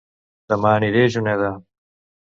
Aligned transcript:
Dema 0.53 0.73
aniré 0.79 1.05
a 1.05 1.13
Juneda 1.19 1.55